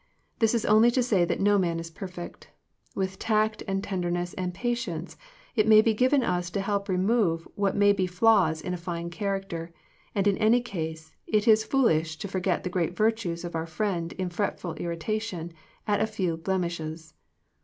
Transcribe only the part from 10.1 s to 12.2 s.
and in any case it is fool ish